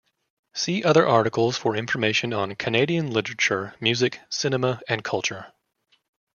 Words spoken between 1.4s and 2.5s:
for information